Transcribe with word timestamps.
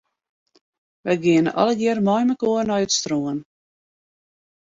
Wy 1.05 1.15
geane 1.23 1.51
allegear 1.61 1.99
meimekoar 2.07 2.65
nei 2.67 2.83
it 2.85 2.93
strân. 2.97 3.39